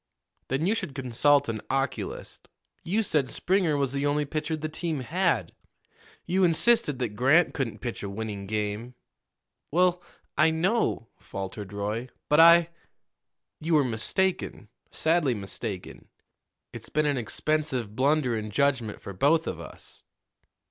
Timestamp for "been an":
16.89-17.17